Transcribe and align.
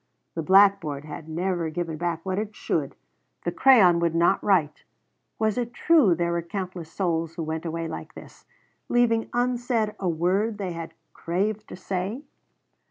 The 0.33 0.41
blackboard 0.41 1.05
had 1.05 1.29
never 1.29 1.69
given 1.69 1.97
back 1.97 2.25
what 2.25 2.39
it 2.39 2.55
should; 2.55 2.95
the 3.43 3.51
crayon 3.51 3.99
would 3.99 4.15
not 4.15 4.43
write. 4.43 4.83
Was 5.37 5.59
it 5.59 5.75
true 5.75 6.15
there 6.15 6.31
were 6.31 6.41
countless 6.41 6.91
souls 6.91 7.35
who 7.35 7.43
went 7.43 7.67
away 7.67 7.87
like 7.87 8.15
this 8.15 8.45
leaving 8.89 9.29
unsaid 9.31 9.93
a 9.99 10.09
word 10.09 10.57
they 10.57 10.71
had 10.73 10.95
craved 11.13 11.67
to 11.67 11.75
say? 11.75 12.23